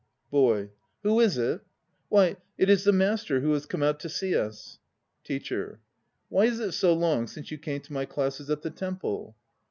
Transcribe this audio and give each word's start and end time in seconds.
BOY. 0.31 0.71
Who 1.03 1.19
is 1.19 1.37
it? 1.37 1.61
Why, 2.09 2.37
it 2.57 2.71
is 2.71 2.85
the 2.85 2.91
Master 2.91 3.41
who 3.41 3.53
has 3.53 3.67
come 3.67 3.83
out 3.83 3.99
to 3.99 4.09
see 4.09 4.35
us! 4.35 4.79
TEACHER. 5.23 5.79
Why 6.27 6.45
is 6.45 6.59
it 6.59 6.71
so 6.71 6.91
long 6.91 7.27
since 7.27 7.51
you 7.51 7.59
came 7.59 7.81
to 7.81 7.93
my 7.93 8.05
classes 8.05 8.49
at 8.49 8.63
the 8.63 8.71
temple? 8.71 9.35